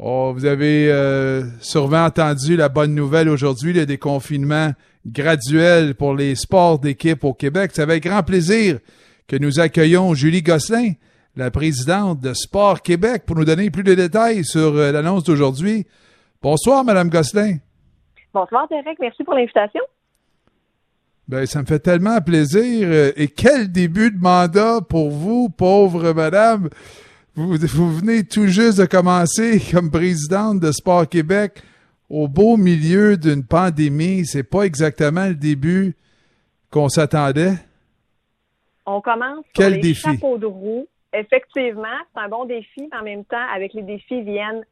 Oh, 0.00 0.32
vous 0.32 0.44
avez 0.44 0.92
euh, 0.92 1.42
sûrement 1.60 2.04
entendu 2.04 2.56
la 2.56 2.68
bonne 2.68 2.94
nouvelle 2.94 3.28
aujourd'hui, 3.28 3.72
le 3.72 3.84
déconfinement 3.84 4.70
graduel 5.04 5.96
pour 5.96 6.14
les 6.14 6.36
sports 6.36 6.78
d'équipe 6.78 7.24
au 7.24 7.34
Québec. 7.34 7.72
C'est 7.74 7.82
avec 7.82 8.04
grand 8.04 8.22
plaisir 8.22 8.78
que 9.26 9.34
nous 9.34 9.58
accueillons 9.58 10.14
Julie 10.14 10.42
Gosselin, 10.42 10.92
la 11.34 11.50
présidente 11.50 12.20
de 12.20 12.32
Sport 12.32 12.82
Québec, 12.82 13.24
pour 13.26 13.34
nous 13.34 13.44
donner 13.44 13.70
plus 13.70 13.82
de 13.82 13.94
détails 13.94 14.44
sur 14.44 14.76
euh, 14.76 14.92
l'annonce 14.92 15.24
d'aujourd'hui. 15.24 15.84
Bonsoir, 16.40 16.84
Madame 16.84 17.08
Gosselin. 17.08 17.56
Bonsoir, 18.32 18.68
Derek. 18.68 18.98
Merci 19.00 19.24
pour 19.24 19.34
l'invitation. 19.34 19.82
Ben, 21.26 21.44
ça 21.44 21.60
me 21.60 21.66
fait 21.66 21.80
tellement 21.80 22.20
plaisir. 22.20 22.86
Euh, 22.88 23.10
et 23.16 23.26
quel 23.26 23.72
début 23.72 24.12
de 24.12 24.18
mandat 24.18 24.80
pour 24.80 25.10
vous, 25.10 25.48
pauvre 25.48 26.12
madame. 26.12 26.68
Vous, 27.38 27.56
vous 27.56 27.92
venez 27.92 28.24
tout 28.24 28.48
juste 28.48 28.80
de 28.80 28.84
commencer 28.84 29.62
comme 29.70 29.92
présidente 29.92 30.58
de 30.58 30.72
Sport 30.72 31.08
Québec 31.08 31.62
au 32.10 32.26
beau 32.26 32.56
milieu 32.56 33.16
d'une 33.16 33.44
pandémie. 33.44 34.26
C'est 34.26 34.42
pas 34.42 34.62
exactement 34.62 35.26
le 35.28 35.36
début 35.36 35.94
qu'on 36.68 36.88
s'attendait. 36.88 37.52
On 38.84 39.00
commence 39.00 39.44
Quel 39.54 39.74
les 39.74 39.80
défi? 39.82 40.00
chapeaux 40.00 40.36
de 40.36 40.46
roue. 40.46 40.88
Effectivement, 41.12 41.86
c'est 42.12 42.22
un 42.22 42.28
bon 42.28 42.44
défi, 42.44 42.88
mais 42.90 42.98
en 42.98 43.04
même 43.04 43.24
temps, 43.24 43.46
avec 43.54 43.72
les 43.72 43.82
défis 43.82 44.22
viennent 44.22 44.64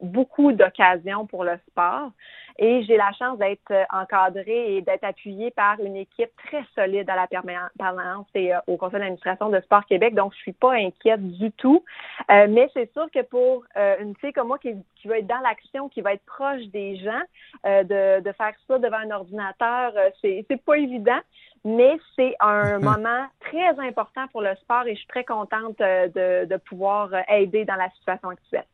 beaucoup 0.00 0.52
d'occasions 0.52 1.26
pour 1.26 1.44
le 1.44 1.58
sport. 1.68 2.10
Et 2.58 2.82
j'ai 2.82 2.98
la 2.98 3.10
chance 3.12 3.38
d'être 3.38 3.72
encadrée 3.90 4.76
et 4.76 4.82
d'être 4.82 5.04
appuyée 5.04 5.50
par 5.50 5.80
une 5.80 5.96
équipe 5.96 6.30
très 6.46 6.62
solide 6.74 7.08
à 7.08 7.16
la 7.16 7.26
permanence 7.26 8.26
et 8.34 8.54
euh, 8.54 8.58
au 8.66 8.76
conseil 8.76 8.98
d'administration 9.00 9.48
de 9.48 9.60
Sport 9.60 9.86
Québec. 9.86 10.14
Donc, 10.14 10.34
je 10.34 10.38
suis 10.40 10.52
pas 10.52 10.74
inquiète 10.74 11.26
du 11.38 11.50
tout. 11.52 11.82
Euh, 12.30 12.46
mais 12.50 12.68
c'est 12.74 12.92
sûr 12.92 13.10
que 13.10 13.22
pour 13.22 13.64
euh, 13.76 13.96
une 14.00 14.14
fille 14.16 14.32
comme 14.32 14.48
moi 14.48 14.58
qui, 14.58 14.74
qui 14.96 15.08
va 15.08 15.18
être 15.18 15.26
dans 15.26 15.40
l'action, 15.40 15.88
qui 15.88 16.00
va 16.00 16.12
être 16.12 16.24
proche 16.26 16.62
des 16.66 16.96
gens, 16.96 17.22
euh, 17.66 17.82
de, 17.84 18.22
de 18.22 18.32
faire 18.32 18.52
ça 18.68 18.78
devant 18.78 18.98
un 18.98 19.10
ordinateur, 19.10 19.92
euh, 19.96 20.10
c'est 20.20 20.44
c'est 20.48 20.62
pas 20.62 20.76
évident. 20.76 21.20
Mais 21.64 21.98
c'est 22.16 22.34
un 22.40 22.78
moment 22.80 23.26
très 23.40 23.78
important 23.78 24.26
pour 24.32 24.42
le 24.42 24.54
sport 24.56 24.86
et 24.86 24.94
je 24.94 24.98
suis 24.98 25.08
très 25.08 25.24
contente 25.24 25.78
de, 25.78 26.44
de 26.44 26.56
pouvoir 26.56 27.10
aider 27.28 27.64
dans 27.64 27.76
la 27.76 27.90
situation 27.90 28.30
actuelle. 28.30 28.64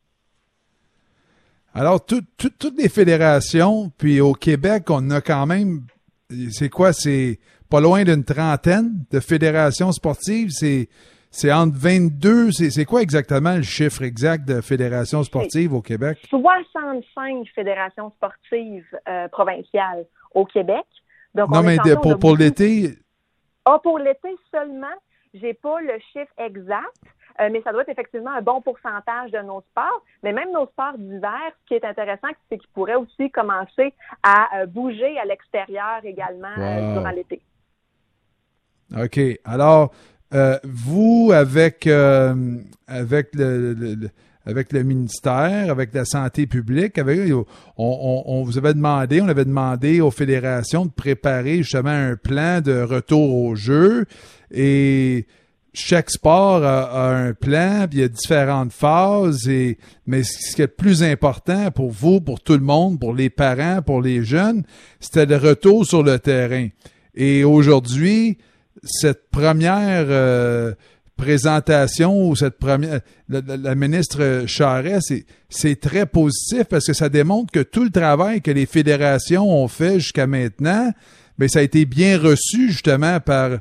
Alors, 1.77 2.03
tout- 2.05 2.23
tout- 2.37 2.49
toutes 2.57 2.77
les 2.77 2.89
fédérations, 2.89 3.91
puis 3.97 4.19
au 4.21 4.33
Québec, 4.33 4.85
on 4.89 5.09
a 5.11 5.21
quand 5.21 5.45
même, 5.45 5.81
c'est 6.51 6.69
quoi, 6.69 6.91
c'est 6.93 7.39
pas 7.69 7.79
loin 7.81 8.03
d'une 8.03 8.23
trentaine 8.23 9.03
de 9.11 9.19
fédérations 9.19 9.91
sportives. 9.91 10.49
C'est 10.49 10.89
c'est 11.29 11.51
entre 11.51 11.77
22, 11.77 12.51
c'est 12.51 12.69
c'est 12.71 12.85
quoi 12.85 13.01
exactement 13.01 13.57
le 13.57 13.61
chiffre 13.61 14.01
exact 14.01 14.47
de 14.47 14.61
fédérations 14.61 15.23
sportives 15.23 15.73
au 15.73 15.81
Québec? 15.81 16.17
65 16.29 17.45
fédérations 17.53 18.11
sportives 18.11 18.85
euh, 19.07 19.27
provinciales 19.27 20.05
au 20.33 20.45
Québec. 20.45 20.85
Donc, 21.35 21.49
Non, 21.49 21.61
mais 21.61 21.77
de- 21.77 21.95
pour, 21.95 22.17
pour 22.17 22.37
l'été, 22.37 22.97
Ah, 23.65 23.77
pour 23.83 23.99
l'été 23.99 24.29
seulement, 24.49 24.87
j'ai 25.33 25.53
pas 25.53 25.81
le 25.81 25.93
chiffre 26.13 26.31
exact, 26.37 26.95
euh, 27.41 27.49
mais 27.51 27.61
ça 27.63 27.71
doit 27.71 27.81
être 27.83 27.89
effectivement 27.89 28.31
un 28.31 28.41
bon 28.41 28.61
pourcentage 28.61 29.31
de 29.31 29.39
nos 29.39 29.61
sports. 29.71 30.03
Mais 30.23 30.33
même 30.33 30.51
nos 30.53 30.65
sports 30.67 30.97
d'hiver, 30.97 31.39
ce 31.61 31.67
qui 31.67 31.73
est 31.75 31.85
intéressant, 31.85 32.27
c'est 32.49 32.57
qu'ils 32.57 32.69
pourraient 32.73 32.95
aussi 32.95 33.29
commencer 33.31 33.93
à 34.23 34.47
euh, 34.61 34.65
bouger 34.65 35.17
à 35.19 35.25
l'extérieur 35.25 35.99
également 36.03 36.47
euh, 36.57 36.87
Wow. 36.93 36.93
durant 36.99 37.11
l'été. 37.11 37.41
OK. 38.97 39.19
Alors, 39.43 39.93
euh, 40.33 40.57
vous, 40.63 41.31
avec, 41.33 41.87
euh, 41.87 42.33
avec, 42.87 43.29
le, 43.35 43.73
le- 43.73 43.95
le- 43.95 44.09
avec 44.45 44.71
le 44.71 44.83
ministère, 44.83 45.69
avec 45.69 45.93
la 45.93 46.05
santé 46.05 46.47
publique, 46.47 46.97
avec, 46.97 47.19
on, 47.33 47.45
on- 47.77 48.23
on 48.25 48.43
vous 48.43 48.57
avait 48.57 48.73
demandé, 48.73 49.21
on 49.21 49.27
avait 49.27 49.45
demandé 49.45 49.99
aux 50.01 50.11
fédérations 50.11 50.85
de 50.85 50.91
préparer 50.91 51.57
justement 51.57 51.89
un 51.89 52.15
plan 52.15 52.61
de 52.61 52.81
retour 52.81 53.35
au 53.35 53.55
jeu 53.55 54.05
et 54.51 55.27
chaque 55.77 56.09
sport 56.09 56.63
a, 56.63 57.09
un 57.09 57.33
plan, 57.33 57.87
puis 57.89 57.99
il 57.99 58.01
y 58.01 58.05
a 58.05 58.07
différentes 58.07 58.73
phases, 58.73 59.47
et, 59.47 59.77
mais 60.05 60.23
ce 60.23 60.55
qui 60.55 60.61
est 60.61 60.65
le 60.65 60.71
plus 60.71 61.03
important 61.03 61.71
pour 61.71 61.91
vous, 61.91 62.19
pour 62.19 62.39
tout 62.41 62.53
le 62.53 62.59
monde, 62.59 62.99
pour 62.99 63.13
les 63.13 63.29
parents, 63.29 63.81
pour 63.81 64.01
les 64.01 64.23
jeunes, 64.23 64.63
c'était 64.99 65.25
le 65.25 65.37
retour 65.37 65.85
sur 65.85 66.03
le 66.03 66.19
terrain. 66.19 66.67
Et 67.15 67.43
aujourd'hui, 67.43 68.37
cette 68.83 69.29
première 69.29 70.05
euh, 70.09 70.73
présentation 71.15 72.27
ou 72.27 72.35
cette 72.35 72.57
première 72.57 73.01
la, 73.27 73.75
ministre 73.75 74.43
Charest, 74.45 75.13
c'est 75.49 75.79
très 75.79 76.05
positif 76.05 76.65
parce 76.69 76.85
que 76.85 76.93
ça 76.93 77.09
démontre 77.09 77.51
que 77.51 77.59
tout 77.59 77.83
le 77.83 77.89
travail 77.89 78.41
que 78.41 78.51
les 78.51 78.65
fédérations 78.65 79.49
ont 79.49 79.67
fait 79.67 79.99
jusqu'à 79.99 80.27
maintenant, 80.27 80.91
mais 81.37 81.47
ça 81.47 81.59
a 81.59 81.63
été 81.63 81.85
bien 81.85 82.17
reçu 82.17 82.71
justement 82.71 83.19
par 83.19 83.51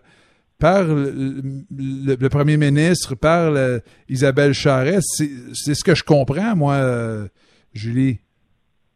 par 0.59 0.85
le, 0.85 2.29
premier 2.29 2.57
ministre, 2.57 3.15
par 3.15 3.51
le- 3.51 3.83
Isabelle 4.09 4.55
Charest. 4.55 5.07
C'est 5.17 5.31
c'est 5.55 5.75
ce 5.75 5.85
que 5.85 5.95
je 5.95 6.03
comprends, 6.05 6.57
moi, 6.57 6.75
euh, 6.75 7.29
Julie. 7.73 8.21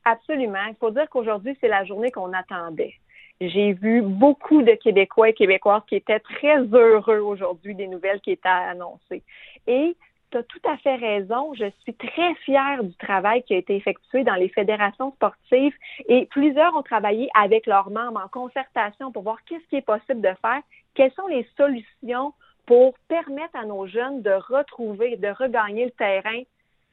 Absolument. 0.04 0.64
Il 0.68 0.76
faut 0.80 0.90
dire 0.90 1.08
qu'aujourd'hui, 1.10 1.56
c'est 1.60 1.68
la 1.68 1.84
journée 1.84 2.10
qu'on 2.10 2.32
attendait. 2.32 2.94
J'ai 3.40 3.72
vu 3.72 4.02
beaucoup 4.02 4.62
de 4.62 4.72
Québécois 4.72 5.30
et 5.30 5.32
Québécoises 5.32 5.82
qui 5.88 5.96
étaient 5.96 6.20
très 6.20 6.58
heureux 6.72 7.18
aujourd'hui 7.20 7.74
des 7.74 7.86
nouvelles 7.86 8.20
qui 8.20 8.32
étaient 8.32 8.48
annoncées. 8.48 9.22
Et 9.66 9.96
tu 10.30 10.38
as 10.38 10.42
tout 10.44 10.60
à 10.64 10.76
fait 10.78 10.96
raison. 10.96 11.54
Je 11.54 11.70
suis 11.82 11.94
très 11.94 12.34
fière 12.46 12.82
du 12.82 12.94
travail 12.94 13.42
qui 13.42 13.54
a 13.54 13.58
été 13.58 13.76
effectué 13.76 14.24
dans 14.24 14.34
les 14.34 14.48
fédérations 14.48 15.12
sportives 15.12 15.74
et 16.08 16.26
plusieurs 16.26 16.74
ont 16.76 16.82
travaillé 16.82 17.28
avec 17.34 17.66
leurs 17.66 17.90
membres 17.90 18.22
en 18.24 18.28
concertation 18.28 19.12
pour 19.12 19.22
voir 19.22 19.38
qu'est-ce 19.44 19.66
qui 19.68 19.76
est 19.76 19.86
possible 19.86 20.20
de 20.20 20.34
faire, 20.40 20.62
quelles 20.94 21.12
sont 21.12 21.26
les 21.26 21.46
solutions 21.56 22.32
pour 22.66 22.94
permettre 23.08 23.56
à 23.56 23.64
nos 23.64 23.86
jeunes 23.86 24.22
de 24.22 24.30
retrouver, 24.30 25.16
de 25.16 25.28
regagner 25.28 25.86
le 25.86 25.90
terrain 25.90 26.42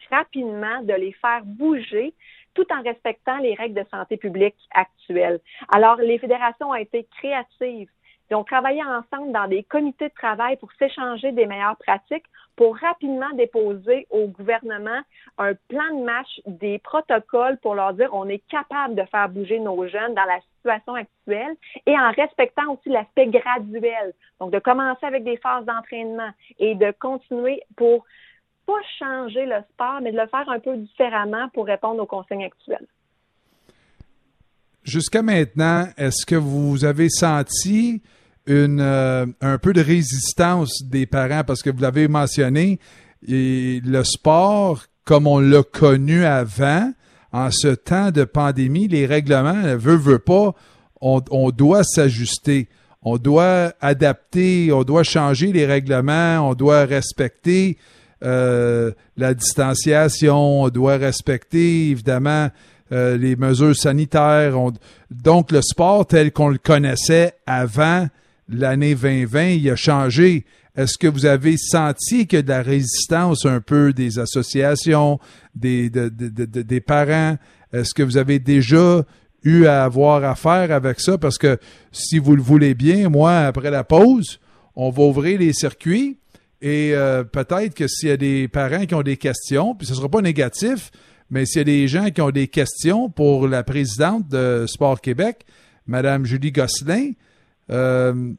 rapidement, 0.10 0.82
de 0.84 0.94
les 0.94 1.14
faire 1.14 1.42
bouger 1.44 2.14
tout 2.54 2.66
en 2.72 2.82
respectant 2.82 3.38
les 3.38 3.54
règles 3.54 3.76
de 3.84 3.88
santé 3.92 4.18
publique 4.18 4.56
actuelles. 4.72 5.40
Alors, 5.70 5.98
les 5.98 6.18
fédérations 6.18 6.70
ont 6.70 6.76
été 6.76 7.08
créatives. 7.20 7.90
Ils 8.30 8.36
ont 8.36 8.44
travaillé 8.44 8.84
ensemble 8.84 9.32
dans 9.32 9.48
des 9.48 9.64
comités 9.64 10.10
de 10.10 10.14
travail 10.14 10.58
pour 10.58 10.70
s'échanger 10.74 11.32
des 11.32 11.46
meilleures 11.46 11.78
pratiques, 11.78 12.26
pour 12.58 12.78
rapidement 12.78 13.30
déposer 13.36 14.08
au 14.10 14.28
gouvernement 14.28 15.00
un 15.38 15.54
plan 15.70 15.98
de 15.98 16.04
match, 16.04 16.42
des 16.46 16.80
protocoles 16.80 17.58
pour 17.60 17.76
leur 17.76 17.94
dire 17.94 18.10
on 18.14 18.28
est 18.28 18.42
capable 18.50 18.96
de 18.96 19.04
faire 19.04 19.30
bouger 19.30 19.60
nos 19.60 19.88
jeunes 19.88 20.14
dans 20.14 20.26
la 20.26 20.40
situation 20.58 20.96
actuelle 20.96 21.56
et 21.86 21.98
en 21.98 22.12
respectant 22.12 22.74
aussi 22.74 22.90
l'aspect 22.90 23.28
graduel. 23.28 24.14
Donc, 24.40 24.52
de 24.52 24.60
commencer 24.60 25.06
avec 25.06 25.24
des 25.24 25.38
phases 25.38 25.66
d'entraînement 25.66 26.32
et 26.60 26.76
de 26.76 26.94
continuer 27.00 27.62
pour 27.78 28.06
pas 28.66 28.74
changer 29.00 29.46
le 29.46 29.62
sport, 29.72 30.02
mais 30.02 30.12
de 30.12 30.18
le 30.18 30.28
faire 30.28 30.50
un 30.50 30.60
peu 30.60 30.76
différemment 30.76 31.48
pour 31.54 31.66
répondre 31.66 32.02
aux 32.02 32.06
consignes 32.06 32.44
actuelles. 32.44 32.88
Jusqu'à 34.84 35.22
maintenant, 35.22 35.86
est-ce 35.98 36.26
que 36.26 36.36
vous 36.36 36.86
avez 36.86 37.10
senti 37.10 38.02
une, 38.48 38.80
euh, 38.82 39.26
un 39.42 39.58
peu 39.58 39.74
de 39.74 39.82
résistance 39.82 40.84
des 40.84 41.06
parents 41.06 41.44
parce 41.46 41.62
que 41.62 41.70
vous 41.70 41.82
l'avez 41.82 42.08
mentionné, 42.08 42.80
et 43.28 43.82
le 43.86 44.04
sport, 44.04 44.84
comme 45.06 45.28
on 45.28 45.40
l'a 45.40 45.64
connu 45.64 46.26
avant, 46.26 46.92
en 47.34 47.50
ce 47.52 47.68
temps 47.68 48.12
de 48.12 48.24
pandémie, 48.24 48.88
les 48.88 49.06
règlements, 49.06 49.76
veut, 49.78 49.96
veut 49.98 50.20
pas, 50.20 50.54
on, 51.02 51.22
on 51.30 51.50
doit 51.52 51.84
s'ajuster. 51.84 52.70
On 53.04 53.18
doit 53.18 53.74
adapter, 53.80 54.72
on 54.74 54.84
doit 54.84 55.04
changer 55.04 55.54
les 55.54 55.66
règlements, 55.66 56.50
on 56.50 56.56
doit 56.56 56.84
respecter 56.86 57.78
euh, 58.24 58.92
la 59.16 59.34
distanciation, 59.34 60.64
on 60.64 60.70
doit 60.70 60.98
respecter 60.98 61.90
évidemment 61.92 62.50
euh, 62.92 63.16
les 63.18 63.36
mesures 63.36 63.76
sanitaires. 63.76 64.60
On- 64.60 64.74
donc 65.12 65.52
le 65.52 65.62
sport 65.62 66.06
tel 66.08 66.32
qu'on 66.32 66.50
le 66.50 66.58
connaissait 66.58 67.34
avant 67.46 68.08
l'année 68.50 68.96
2020, 68.96 69.48
il 69.50 69.70
a 69.70 69.76
changé. 69.76 70.46
Est-ce 70.76 70.98
que 70.98 71.08
vous 71.08 71.26
avez 71.26 71.58
senti 71.58 72.28
que 72.28 72.38
de 72.38 72.50
la 72.50 72.62
résistance 72.62 73.46
un 73.46 73.62
peu 73.62 73.94
des 73.94 74.20
associations, 74.20 75.20
des, 75.56 75.90
de- 75.90 76.10
de- 76.10 76.30
de- 76.30 76.46
de- 76.46 76.62
des 76.62 76.82
parents? 76.82 77.38
Est-ce 77.74 77.94
que 77.94 78.04
vous 78.04 78.18
avez 78.18 78.40
déjà 78.40 79.04
eu 79.44 79.66
à 79.66 79.84
avoir 79.84 80.24
affaire 80.24 80.72
avec 80.72 81.00
ça? 81.00 81.18
Parce 81.18 81.38
que 81.38 81.58
si 81.92 82.20
vous 82.20 82.36
le 82.36 82.42
voulez 82.42 82.74
bien, 82.76 83.10
moi, 83.10 83.40
après 83.40 83.72
la 83.72 83.84
pause, 83.84 84.40
on 84.76 84.90
va 84.92 85.04
ouvrir 85.04 85.40
les 85.40 85.54
circuits 85.54 86.18
et 86.62 86.92
euh, 86.94 87.24
peut-être 87.24 87.74
que 87.74 87.88
s'il 87.88 88.10
y 88.10 88.12
a 88.12 88.18
des 88.18 88.48
parents 88.48 88.86
qui 88.86 88.94
ont 88.96 89.02
des 89.04 89.18
questions, 89.18 89.74
puis 89.76 89.86
ce 89.88 89.94
ne 89.94 89.98
sera 89.98 90.10
pas 90.10 90.22
négatif, 90.22 90.92
mais 91.30 91.46
s'il 91.46 91.60
y 91.60 91.62
a 91.62 91.66
des 91.66 91.88
gens 91.88 92.10
qui 92.10 92.22
ont 92.22 92.30
des 92.32 92.48
questions 92.48 93.10
pour 93.10 93.48
la 93.48 93.64
présidente 93.64 94.28
de 94.30 94.66
Sport 94.68 95.02
Québec, 95.02 95.46
Madame 95.88 96.26
Julie 96.26 96.52
Gosselin, 96.52 97.12
euh, 97.70 98.34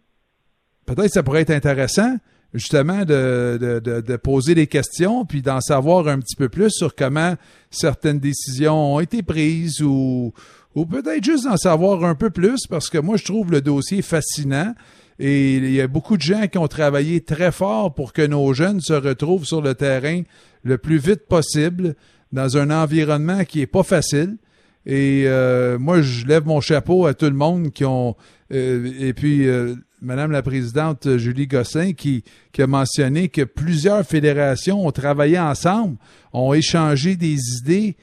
peut-être 0.87 1.13
ça 1.13 1.23
pourrait 1.23 1.43
être 1.43 1.51
intéressant 1.51 2.17
justement 2.55 3.05
de, 3.05 3.59
de, 3.83 4.17
poser 4.17 4.55
des 4.55 4.67
questions 4.67 5.27
puis 5.27 5.43
d'en 5.43 5.61
savoir 5.61 6.09
un 6.09 6.19
petit 6.19 6.35
peu 6.35 6.49
plus 6.49 6.71
sur 6.71 6.95
comment 6.95 7.35
certaines 7.71 8.19
décisions 8.19 8.95
ont 8.95 9.01
été 9.01 9.23
prises 9.23 9.83
ou, 9.83 10.33
ou 10.75 10.87
peut-être 10.87 11.23
juste 11.23 11.45
d'en 11.45 11.59
savoir 11.59 12.05
un 12.05 12.15
peu 12.15 12.31
plus 12.31 12.67
parce 12.67 12.89
que 12.89 12.97
moi 12.97 13.19
je 13.19 13.25
trouve 13.25 13.51
le 13.51 13.61
dossier 13.61 14.01
fascinant 14.01 14.75
et 15.19 15.57
il 15.57 15.73
y 15.73 15.81
a 15.81 15.89
beaucoup 15.89 16.17
de 16.17 16.23
gens 16.23 16.47
qui 16.47 16.59
ont 16.59 16.69
travaillé 16.69 17.21
très 17.21 17.53
fort 17.53 17.93
pour 17.93 18.13
que 18.13 18.23
nos 18.23 18.53
jeunes 18.55 18.81
se 18.81 18.93
retrouvent 18.93 19.45
sur 19.45 19.61
le 19.61 19.75
terrain 19.75 20.23
le 20.63 20.79
plus 20.79 20.99
vite 20.99 21.27
possible 21.27 21.97
dans 22.33 22.57
un 22.57 22.71
environnement 22.71 23.45
qui 23.45 23.61
est 23.61 23.67
pas 23.67 23.83
facile. 23.83 24.37
Et 24.89 25.25
euh, 25.27 25.79
moi, 25.79 26.01
je 26.01 26.25
lève 26.25 26.47
mon 26.47 26.63
chapeau 26.63 27.05
à 27.05 27.13
tout 27.13 27.27
le 27.27 27.33
monde 27.33 27.73
qui 27.73 27.85
ont 27.85 28.17
euh, 28.55 28.91
et 28.99 29.13
puis 29.13 29.47
euh, 29.47 29.75
Madame 30.01 30.31
la 30.31 30.41
présidente 30.41 31.19
Julie 31.19 31.47
Gosselin 31.47 31.93
qui, 31.93 32.25
qui, 32.53 32.63
a 32.63 32.67
mentionné 32.67 33.29
que 33.29 33.43
plusieurs 33.43 34.07
fédérations 34.07 34.87
ont 34.87 34.91
travaillé 34.91 35.39
ensemble, 35.39 35.99
ont 36.33 36.55
échangé 36.55 37.17
des 37.17 37.37
idées 37.59 37.97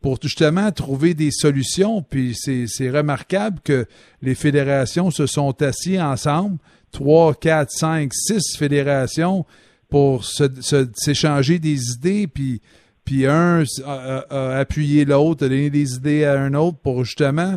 pour 0.00 0.18
justement 0.22 0.70
trouver 0.70 1.14
des 1.14 1.32
solutions. 1.32 2.02
Puis 2.02 2.36
c'est 2.36 2.90
remarquable 2.90 3.58
que 3.64 3.86
les 4.22 4.36
fédérations 4.36 5.10
se 5.10 5.26
sont 5.26 5.60
assises 5.60 6.00
ensemble, 6.00 6.58
trois, 6.92 7.34
quatre, 7.34 7.72
cinq, 7.72 8.12
six 8.14 8.56
fédérations 8.56 9.44
pour 9.88 10.24
s'échanger 10.24 11.58
des 11.58 11.92
idées, 11.94 12.28
puis, 12.28 12.60
puis 13.08 13.26
un 13.26 13.62
a, 13.86 14.58
appuyé 14.58 15.06
l'autre, 15.06 15.46
a 15.46 15.48
donné 15.48 15.70
des 15.70 15.94
idées 15.94 16.26
à 16.26 16.38
un 16.38 16.52
autre 16.52 16.76
pour 16.82 17.04
justement 17.04 17.56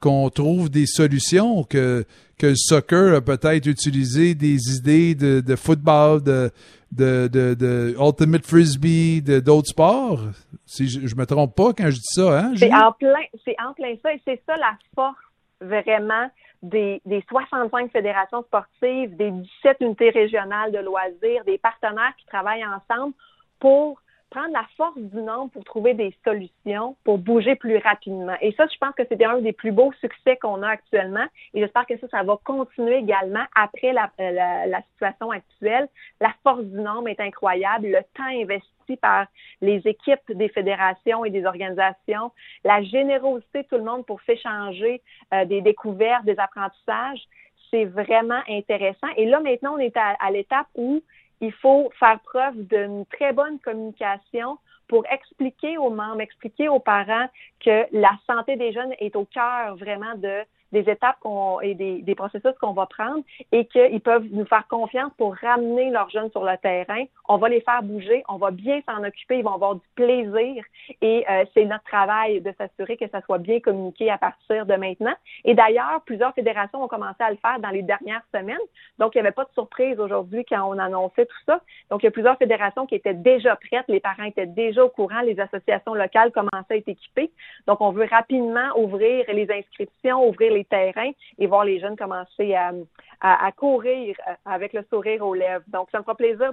qu'on 0.00 0.28
trouve 0.30 0.68
des 0.68 0.86
solutions, 0.86 1.62
que, 1.62 2.04
que 2.36 2.48
le 2.48 2.56
soccer 2.56 3.14
a 3.14 3.20
peut-être 3.20 3.66
utilisé 3.66 4.34
des 4.34 4.58
idées 4.76 5.14
de, 5.14 5.40
de 5.42 5.54
football, 5.54 6.24
de, 6.24 6.50
de, 6.90 7.28
de, 7.28 7.54
de 7.54 7.94
Ultimate 8.00 8.44
Frisbee, 8.44 9.22
d'autres 9.22 9.68
sports. 9.68 10.22
Si 10.66 10.88
je, 10.88 11.06
je 11.06 11.14
me 11.14 11.24
trompe 11.24 11.54
pas 11.54 11.72
quand 11.72 11.90
je 11.90 11.96
dis 11.96 12.12
ça, 12.14 12.40
hein? 12.40 12.52
C'est 12.56 12.74
en 12.74 12.90
plein, 12.90 13.26
c'est 13.44 13.54
en 13.64 13.72
plein 13.74 13.94
ça, 14.02 14.12
et 14.12 14.20
c'est 14.24 14.42
ça 14.44 14.56
la 14.56 14.76
force 14.96 15.14
vraiment 15.60 16.28
des, 16.64 17.00
des 17.04 17.24
65 17.28 17.92
fédérations 17.92 18.42
sportives, 18.42 19.16
des 19.16 19.30
17 19.30 19.76
unités 19.82 20.10
régionales 20.10 20.72
de 20.72 20.78
loisirs, 20.78 21.44
des 21.46 21.58
partenaires 21.58 22.12
qui 22.18 22.26
travaillent 22.26 22.66
ensemble 22.66 23.14
pour 23.60 24.00
prendre 24.30 24.52
la 24.52 24.64
force 24.76 24.96
du 24.96 25.20
nombre 25.20 25.50
pour 25.50 25.64
trouver 25.64 25.94
des 25.94 26.14
solutions, 26.24 26.96
pour 27.04 27.18
bouger 27.18 27.56
plus 27.56 27.78
rapidement. 27.78 28.36
Et 28.40 28.52
ça, 28.52 28.66
je 28.72 28.78
pense 28.78 28.94
que 28.94 29.02
c'était 29.08 29.24
un 29.24 29.40
des 29.40 29.52
plus 29.52 29.72
beaux 29.72 29.92
succès 30.00 30.36
qu'on 30.36 30.62
a 30.62 30.68
actuellement. 30.68 31.26
Et 31.52 31.60
j'espère 31.60 31.86
que 31.86 31.98
ça, 31.98 32.08
ça 32.08 32.22
va 32.22 32.38
continuer 32.44 32.96
également 32.96 33.44
après 33.54 33.92
la, 33.92 34.10
la, 34.18 34.66
la, 34.66 34.82
situation 34.92 35.30
actuelle. 35.30 35.88
La 36.20 36.32
force 36.42 36.64
du 36.64 36.78
nombre 36.80 37.08
est 37.08 37.20
incroyable. 37.20 37.88
Le 37.88 38.02
temps 38.14 38.24
investi 38.24 38.96
par 38.96 39.26
les 39.60 39.82
équipes 39.84 40.32
des 40.32 40.48
fédérations 40.48 41.24
et 41.24 41.30
des 41.30 41.44
organisations, 41.44 42.32
la 42.64 42.82
générosité 42.82 43.62
de 43.62 43.68
tout 43.68 43.76
le 43.76 43.84
monde 43.84 44.06
pour 44.06 44.20
s'échanger 44.22 45.02
euh, 45.34 45.44
des 45.44 45.60
découvertes, 45.60 46.24
des 46.24 46.38
apprentissages, 46.38 47.22
c'est 47.70 47.84
vraiment 47.84 48.40
intéressant. 48.48 49.06
Et 49.16 49.26
là, 49.26 49.40
maintenant, 49.40 49.74
on 49.74 49.78
est 49.78 49.96
à 49.96 50.30
l'étape 50.32 50.66
où 50.74 51.02
il 51.40 51.52
faut 51.52 51.90
faire 51.98 52.20
preuve 52.20 52.56
d'une 52.66 53.06
très 53.06 53.32
bonne 53.32 53.58
communication 53.60 54.58
pour 54.88 55.04
expliquer 55.10 55.78
aux 55.78 55.90
membres, 55.90 56.20
expliquer 56.20 56.68
aux 56.68 56.80
parents 56.80 57.28
que 57.64 57.86
la 57.92 58.12
santé 58.26 58.56
des 58.56 58.72
jeunes 58.72 58.92
est 58.98 59.14
au 59.16 59.24
cœur 59.24 59.76
vraiment 59.76 60.14
de 60.16 60.42
des 60.72 60.88
étapes 60.88 61.18
et 61.62 61.74
des, 61.74 62.02
des 62.02 62.14
processus 62.14 62.52
qu'on 62.60 62.72
va 62.72 62.86
prendre 62.86 63.22
et 63.52 63.66
qu'ils 63.66 64.00
peuvent 64.00 64.26
nous 64.30 64.46
faire 64.46 64.66
confiance 64.68 65.12
pour 65.16 65.34
ramener 65.36 65.90
leurs 65.90 66.10
jeunes 66.10 66.30
sur 66.30 66.44
le 66.44 66.56
terrain. 66.58 67.04
On 67.28 67.38
va 67.38 67.48
les 67.48 67.60
faire 67.60 67.82
bouger, 67.82 68.22
on 68.28 68.36
va 68.36 68.50
bien 68.50 68.80
s'en 68.88 69.04
occuper, 69.04 69.38
ils 69.38 69.44
vont 69.44 69.54
avoir 69.54 69.74
du 69.74 69.86
plaisir 69.94 70.64
et 71.00 71.24
euh, 71.28 71.44
c'est 71.54 71.64
notre 71.64 71.84
travail 71.84 72.40
de 72.40 72.52
s'assurer 72.58 72.96
que 72.96 73.08
ça 73.08 73.20
soit 73.22 73.38
bien 73.38 73.60
communiqué 73.60 74.10
à 74.10 74.18
partir 74.18 74.66
de 74.66 74.74
maintenant. 74.74 75.14
Et 75.44 75.54
d'ailleurs, 75.54 76.02
plusieurs 76.04 76.34
fédérations 76.34 76.82
ont 76.82 76.88
commencé 76.88 77.20
à 77.20 77.30
le 77.30 77.36
faire 77.36 77.60
dans 77.60 77.70
les 77.70 77.82
dernières 77.82 78.24
semaines, 78.34 78.56
donc 78.98 79.14
il 79.14 79.18
n'y 79.18 79.26
avait 79.26 79.34
pas 79.34 79.44
de 79.44 79.52
surprise 79.52 79.98
aujourd'hui 79.98 80.44
quand 80.48 80.62
on 80.68 80.78
annonçait 80.78 81.26
tout 81.26 81.42
ça. 81.46 81.60
Donc 81.90 82.02
il 82.02 82.06
y 82.06 82.08
a 82.08 82.12
plusieurs 82.12 82.36
fédérations 82.38 82.86
qui 82.86 82.94
étaient 82.94 83.14
déjà 83.14 83.56
prêtes, 83.56 83.86
les 83.88 84.00
parents 84.00 84.24
étaient 84.24 84.46
déjà 84.46 84.84
au 84.84 84.88
courant, 84.88 85.20
les 85.20 85.38
associations 85.40 85.94
locales 85.94 86.32
commençaient 86.32 86.74
à 86.74 86.76
être 86.76 86.88
équipées. 86.88 87.30
Donc 87.66 87.80
on 87.80 87.90
veut 87.90 88.06
rapidement 88.10 88.68
ouvrir 88.76 89.24
les 89.28 89.50
inscriptions, 89.50 90.28
ouvrir 90.28 90.52
les 90.52 90.59
terrains 90.64 91.10
et 91.38 91.46
voir 91.46 91.64
les 91.64 91.80
jeunes 91.80 91.96
commencer 91.96 92.54
à, 92.54 93.52
courir 93.52 94.16
euh, 94.28 94.32
avec 94.44 94.72
le 94.72 94.84
sourire 94.88 95.24
aux 95.24 95.34
lèvres. 95.34 95.64
Donc, 95.68 95.88
ça 95.90 95.98
me 95.98 96.04
fera 96.04 96.16
plaisir 96.16 96.52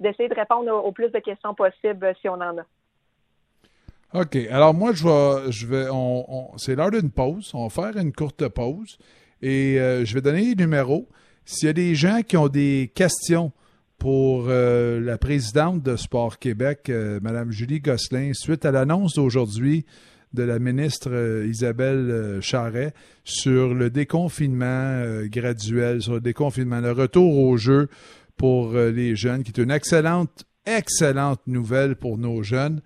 d'essayer 0.00 0.28
de, 0.28 0.34
répondre 0.34 0.70
au, 0.72 0.92
plus 0.92 1.10
de 1.10 1.18
questions 1.18 1.54
possibles 1.54 2.04
euh, 2.04 2.12
si 2.20 2.28
on 2.28 2.34
en 2.34 2.58
a. 2.58 2.64
OK. 4.14 4.36
Alors, 4.50 4.74
moi, 4.74 4.92
je 4.92 5.66
vais. 5.66 5.86
C'est 6.58 6.74
l'heure 6.74 6.90
d'une 6.90 7.10
pause. 7.10 7.50
On 7.54 7.66
va 7.66 7.70
faire 7.70 7.96
une 8.00 8.12
courte 8.12 8.46
pause 8.48 8.98
et 9.40 9.80
euh, 9.80 10.04
je 10.04 10.14
vais 10.14 10.20
donner 10.20 10.42
les 10.42 10.54
numéros. 10.54 11.08
S'il 11.44 11.66
y 11.66 11.70
a 11.70 11.72
des 11.72 11.94
gens 11.94 12.20
qui 12.20 12.36
ont 12.36 12.48
des 12.48 12.92
questions 12.94 13.52
pour 13.98 14.48
la 14.48 15.16
présidente 15.16 15.80
de 15.80 15.94
Sport 15.94 16.40
Québec, 16.40 16.88
Mme 16.88 17.52
Julie 17.52 17.78
Gosselin, 17.78 18.32
suite 18.34 18.64
à 18.64 18.72
l'annonce 18.72 19.14
d'aujourd'hui 19.14 19.86
de 20.32 20.42
la 20.42 20.58
ministre 20.58 21.10
euh, 21.10 21.46
Isabelle 21.46 22.10
euh, 22.10 22.40
Charret 22.40 22.94
sur 23.24 23.74
le 23.74 23.90
déconfinement 23.90 24.64
euh, 24.66 25.26
graduel, 25.28 26.02
sur 26.02 26.14
le 26.14 26.20
déconfinement, 26.20 26.80
le 26.80 26.92
retour 26.92 27.38
au 27.38 27.56
jeu 27.56 27.88
pour 28.36 28.72
les 28.72 29.14
jeunes, 29.14 29.44
qui 29.44 29.52
est 29.52 29.62
une 29.62 29.70
excellente, 29.70 30.44
excellente 30.66 31.40
nouvelle 31.46 31.94
pour 31.94 32.18
nos 32.18 32.42
jeunes. 32.42 32.80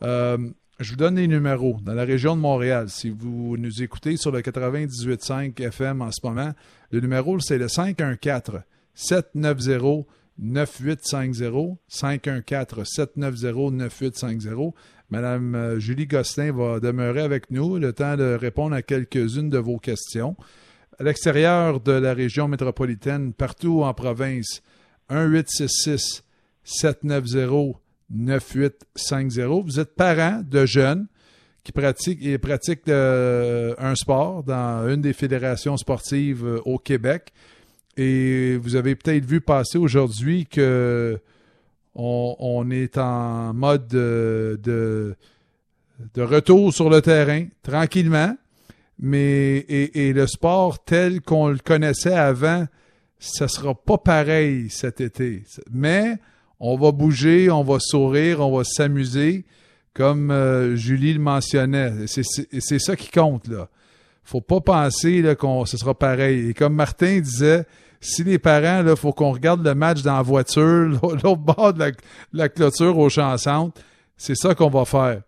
je 0.00 0.90
vous 0.90 0.96
donne 0.96 1.16
les 1.16 1.28
numéros 1.28 1.76
dans 1.82 1.92
la 1.92 2.04
région 2.04 2.36
de 2.36 2.40
Montréal. 2.40 2.88
Si 2.88 3.10
vous 3.10 3.58
nous 3.58 3.82
écoutez 3.82 4.16
sur 4.16 4.30
le 4.30 4.40
98.5 4.40 5.60
FM 5.60 6.00
en 6.00 6.10
ce 6.10 6.20
moment, 6.24 6.52
le 6.90 7.00
numéro, 7.00 7.38
c'est 7.40 7.58
le 7.58 7.68
514 7.68 8.60
790 8.94 10.06
9850 15.10 15.10
514 15.10 15.10
790 15.10 15.10
9850 15.10 15.10
Madame 15.10 15.54
euh, 15.54 15.78
Julie 15.78 16.06
Gosselin 16.06 16.52
va 16.52 16.80
demeurer 16.80 17.20
avec 17.20 17.50
nous 17.50 17.78
le 17.78 17.92
temps 17.92 18.16
de 18.16 18.34
répondre 18.34 18.74
à 18.74 18.82
quelques-unes 18.82 19.50
de 19.50 19.58
vos 19.58 19.78
questions. 19.78 20.36
À 20.98 21.04
l'extérieur 21.04 21.80
de 21.80 21.92
la 21.92 22.14
région 22.14 22.48
métropolitaine, 22.48 23.32
partout 23.32 23.82
en 23.82 23.92
province, 23.94 24.62
1-866 25.10 26.22
790 26.64 27.74
9850. 28.10 29.64
Vous 29.64 29.80
êtes 29.80 29.94
parent 29.94 30.42
de 30.44 30.66
jeunes 30.66 31.06
qui 31.64 31.72
pratiquent 31.72 32.88
euh, 32.88 33.74
un 33.78 33.94
sport 33.94 34.42
dans 34.42 34.88
une 34.88 35.00
des 35.00 35.12
fédérations 35.12 35.76
sportives 35.76 36.44
euh, 36.44 36.60
au 36.64 36.78
Québec. 36.78 37.32
Et 37.96 38.56
vous 38.56 38.76
avez 38.76 38.94
peut-être 38.94 39.24
vu 39.24 39.40
passer 39.40 39.78
aujourd'hui 39.78 40.46
que 40.46 41.18
on, 41.94 42.70
est 42.70 42.98
en 42.98 43.54
mode 43.54 43.86
de, 43.88 45.14
retour 46.16 46.72
sur 46.72 46.90
le 46.90 47.00
terrain, 47.00 47.46
tranquillement. 47.62 48.36
Mais 48.98 49.58
et, 49.68 50.12
le 50.12 50.26
sport 50.26 50.84
tel 50.84 51.20
qu'on 51.20 51.48
le 51.48 51.58
connaissait 51.58 52.14
avant, 52.14 52.66
ça 53.18 53.48
sera 53.48 53.74
pas 53.74 53.98
pareil 53.98 54.70
cet 54.70 55.00
été. 55.00 55.42
Mais 55.72 56.18
on 56.60 56.76
va 56.76 56.92
bouger, 56.92 57.50
on 57.50 57.64
va 57.64 57.78
sourire, 57.80 58.40
on 58.40 58.56
va 58.56 58.64
s'amuser, 58.64 59.44
comme 59.92 60.30
euh, 60.30 60.76
Julie 60.76 61.14
le 61.14 61.20
mentionnait. 61.20 62.06
C'est 62.06 62.78
ça 62.78 62.96
qui 62.96 63.10
compte 63.10 63.48
là. 63.48 63.68
Faut 64.22 64.40
pas 64.40 64.60
penser 64.60 65.20
là 65.20 65.34
qu'on 65.34 65.66
ce 65.66 65.76
sera 65.76 65.94
pareil. 65.94 66.50
Et 66.50 66.54
comme 66.54 66.74
Martin 66.74 67.20
disait, 67.20 67.66
si 68.04 68.22
les 68.22 68.38
parents, 68.38 68.86
il 68.86 68.96
faut 68.96 69.12
qu'on 69.12 69.32
regarde 69.32 69.66
le 69.66 69.74
match 69.74 70.02
dans 70.02 70.16
la 70.16 70.22
voiture, 70.22 70.88
l'autre 71.02 71.36
bord 71.36 71.72
de 71.72 71.92
la, 72.32 72.48
clôture 72.48 72.98
aux 72.98 73.08
chansantes, 73.08 73.82
c'est 74.16 74.34
ça 74.34 74.54
qu'on 74.54 74.68
va 74.68 74.84
faire. 74.84 75.22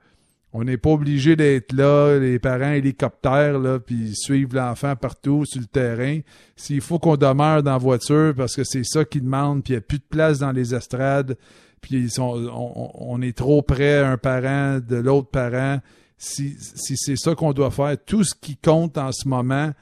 On 0.53 0.63
n'est 0.63 0.77
pas 0.77 0.91
obligé 0.91 1.37
d'être 1.37 1.73
là, 1.73 2.19
les 2.19 2.39
parents 2.39 2.73
hélicoptères, 2.73 3.59
là, 3.59 3.79
puis 3.79 4.15
suivre 4.15 4.57
l'enfant 4.57 4.95
partout 4.95 5.45
sur 5.45 5.61
le 5.61 5.67
terrain. 5.67 6.21
S'il 6.55 6.81
faut 6.81 6.99
qu'on 6.99 7.17
demeure 7.17 7.63
dans 7.63 7.73
la 7.73 7.79
voiture 7.79 8.35
parce 8.37 8.55
que 8.55 8.65
c'est 8.65 8.85
ça 8.85 9.05
qu'ils 9.05 9.25
demandent, 9.25 9.63
puis 9.63 9.73
il 9.73 9.77
n'y 9.77 9.79
a 9.79 9.83
plus 9.83 9.99
de 9.99 10.05
place 10.09 10.39
dans 10.39 10.53
les 10.53 10.75
estrades, 10.75 11.37
puis 11.81 12.09
on, 12.19 13.21
est 13.23 13.37
trop 13.37 13.63
près 13.63 13.99
un 13.99 14.17
parent 14.19 14.81
de 14.87 14.97
l'autre 14.97 15.29
parent. 15.29 15.81
Si, 16.19 16.57
si 16.59 16.97
c'est 16.97 17.17
ça 17.17 17.35
qu'on 17.35 17.53
doit 17.53 17.71
faire, 17.71 17.97
tout 18.05 18.25
ce 18.25 18.35
qui 18.35 18.57
compte 18.57 18.97
en 18.99 19.13
ce 19.13 19.29
moment, 19.29 19.73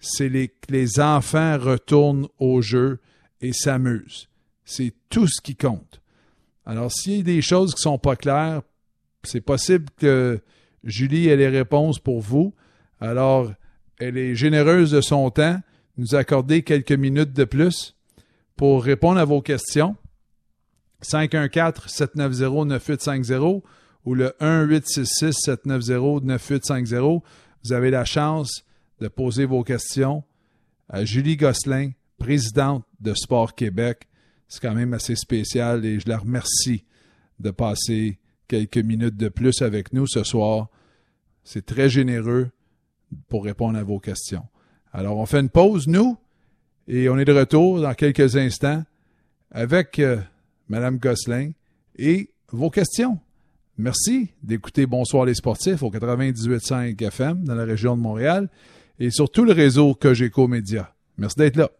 c'est 0.00 0.28
les, 0.28 0.52
les 0.68 1.00
enfants 1.00 1.58
retournent 1.58 2.28
au 2.38 2.62
jeu 2.62 3.00
et 3.40 3.52
s'amusent. 3.52 4.28
C'est 4.64 4.92
tout 5.08 5.26
ce 5.26 5.40
qui 5.40 5.56
compte. 5.56 6.00
Alors, 6.66 6.92
s'il 6.92 7.16
y 7.16 7.20
a 7.20 7.22
des 7.22 7.42
choses 7.42 7.74
qui 7.74 7.82
sont 7.82 7.98
pas 7.98 8.16
claires, 8.16 8.62
c'est 9.22 9.40
possible 9.40 9.86
que 9.96 10.40
Julie 10.84 11.28
ait 11.28 11.36
les 11.36 11.48
réponses 11.48 11.98
pour 11.98 12.20
vous. 12.20 12.54
Alors, 13.00 13.50
elle 13.98 14.16
est 14.16 14.34
généreuse 14.34 14.90
de 14.90 15.00
son 15.00 15.30
temps, 15.30 15.60
nous 15.96 16.14
accorder 16.14 16.62
quelques 16.62 16.92
minutes 16.92 17.32
de 17.32 17.44
plus 17.44 17.94
pour 18.56 18.84
répondre 18.84 19.18
à 19.18 19.24
vos 19.24 19.40
questions. 19.40 19.96
514-790-9850 21.02 23.62
ou 24.04 24.14
le 24.14 24.34
1-866-790-9850. 24.40 27.22
Vous 27.64 27.72
avez 27.72 27.90
la 27.90 28.04
chance 28.04 28.62
de 29.00 29.08
poser 29.08 29.44
vos 29.44 29.62
questions 29.64 30.24
à 30.88 31.04
Julie 31.04 31.36
Gosselin, 31.36 31.90
présidente 32.18 32.84
de 33.00 33.14
Sport 33.14 33.54
Québec. 33.54 34.08
C'est 34.48 34.60
quand 34.60 34.74
même 34.74 34.94
assez 34.94 35.16
spécial 35.16 35.84
et 35.84 36.00
je 36.00 36.08
la 36.08 36.18
remercie 36.18 36.84
de 37.38 37.50
passer 37.50 38.18
quelques 38.48 38.78
minutes 38.78 39.16
de 39.16 39.28
plus 39.28 39.62
avec 39.62 39.92
nous 39.92 40.06
ce 40.06 40.24
soir. 40.24 40.68
C'est 41.44 41.66
très 41.66 41.88
généreux 41.88 42.50
pour 43.28 43.44
répondre 43.44 43.78
à 43.78 43.82
vos 43.82 44.00
questions. 44.00 44.46
Alors, 44.92 45.18
on 45.18 45.26
fait 45.26 45.40
une 45.40 45.50
pause, 45.50 45.86
nous, 45.86 46.16
et 46.88 47.08
on 47.08 47.18
est 47.18 47.24
de 47.24 47.32
retour 47.32 47.80
dans 47.80 47.94
quelques 47.94 48.36
instants 48.36 48.82
avec 49.50 49.98
euh, 49.98 50.18
Mme 50.68 50.98
Gosselin 50.98 51.52
et 51.96 52.30
vos 52.50 52.70
questions. 52.70 53.18
Merci 53.76 54.30
d'écouter 54.42 54.86
Bonsoir 54.86 55.24
les 55.24 55.34
sportifs 55.34 55.82
au 55.82 55.90
98.5 55.90 57.00
FM 57.00 57.44
dans 57.44 57.54
la 57.54 57.64
région 57.64 57.96
de 57.96 58.02
Montréal 58.02 58.48
et 58.98 59.10
sur 59.10 59.30
tout 59.30 59.44
le 59.44 59.52
réseau 59.52 59.94
Cogeco 59.94 60.48
Média. 60.48 60.94
Merci 61.16 61.38
d'être 61.38 61.56
là. 61.56 61.70